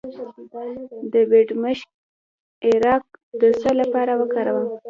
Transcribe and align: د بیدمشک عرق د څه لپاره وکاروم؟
د 1.11 1.13
بیدمشک 1.29 1.89
عرق 2.67 3.03
د 3.41 3.43
څه 3.61 3.69
لپاره 3.81 4.11
وکاروم؟ 4.21 4.67